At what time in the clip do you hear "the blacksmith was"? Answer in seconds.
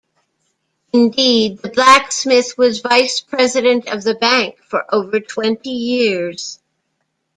1.59-2.79